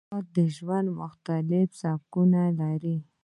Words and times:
حیوانات 0.09 0.25
د 0.35 0.37
ژوند 0.55 0.87
مختلف 1.01 1.67
سبکونه 1.81 2.41
لري. 2.59 2.97